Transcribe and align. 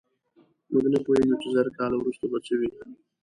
موږ 0.71 0.85
نه 0.93 0.99
پوهېږو، 1.05 1.35
چې 1.41 1.47
زر 1.55 1.67
کاله 1.77 1.95
وروسته 1.97 2.25
به 2.31 2.37
څه 2.45 2.53
وي. 2.59 2.69